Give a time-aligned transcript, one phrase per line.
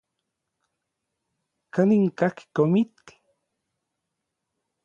[1.73, 3.07] ¿Kanin kajki komitl?